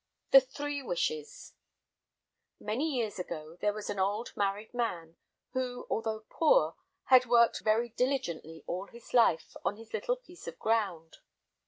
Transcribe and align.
The 0.31 0.41
Three 0.41 0.81
Wishes 0.81 1.53
Many 2.59 2.91
years 2.95 3.19
ago 3.19 3.59
there 3.61 3.71
was 3.71 3.87
an 3.87 3.99
old 3.99 4.35
married 4.35 4.73
man, 4.73 5.15
who, 5.53 5.85
although 5.91 6.25
poor, 6.27 6.75
had 7.03 7.27
worked 7.27 7.59
very 7.61 7.89
diligently 7.89 8.63
all 8.65 8.87
his 8.87 9.13
life 9.13 9.55
on 9.63 9.77
his 9.77 9.93
little 9.93 10.15
piece 10.15 10.47
of 10.47 10.57
ground. 10.57 11.17